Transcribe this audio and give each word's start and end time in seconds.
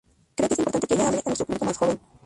Creo 0.35 0.47
que 0.49 0.53
es 0.55 0.57
muy 0.57 0.63
importante 0.63 0.87
que 0.87 0.93
ella 0.95 1.07
hable 1.09 1.19
a 1.19 1.29
nuestro 1.29 1.45
público 1.45 1.65
más 1.65 1.77
joven. 1.77 1.99